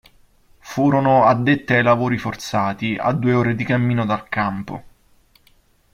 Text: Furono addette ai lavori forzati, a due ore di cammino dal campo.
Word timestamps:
Furono 0.57 1.25
addette 1.25 1.75
ai 1.77 1.83
lavori 1.83 2.17
forzati, 2.17 2.95
a 2.99 3.11
due 3.13 3.33
ore 3.35 3.53
di 3.53 3.63
cammino 3.63 4.03
dal 4.03 4.27
campo. 4.29 4.83